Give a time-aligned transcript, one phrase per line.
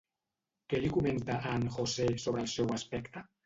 [0.73, 3.29] Què li comenta a en José sobre el seu aspecte?